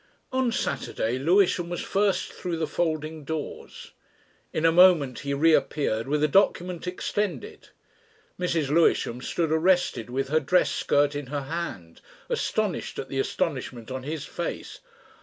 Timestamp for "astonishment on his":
13.19-14.25